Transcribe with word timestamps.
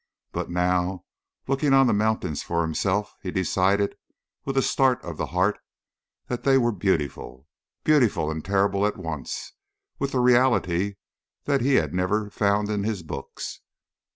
But 0.31 0.49
now, 0.49 1.05
looking 1.47 1.73
on 1.73 1.85
the 1.85 1.93
mountains 1.93 2.41
for 2.41 2.63
himself, 2.63 3.15
he 3.21 3.29
decided, 3.29 3.93
with 4.45 4.57
a 4.57 4.63
start 4.63 4.99
of 5.05 5.17
the 5.17 5.27
heart, 5.27 5.59
that 6.25 6.41
they 6.41 6.57
were 6.57 6.71
beautiful 6.71 7.47
beautiful 7.83 8.31
and 8.31 8.43
terrible 8.43 8.87
at 8.87 8.97
once, 8.97 9.53
with 9.99 10.13
the 10.13 10.19
reality 10.19 10.95
that 11.43 11.61
he 11.61 11.75
had 11.75 11.93
never 11.93 12.31
found 12.31 12.67
in 12.67 12.83
his 12.83 13.03
books. 13.03 13.59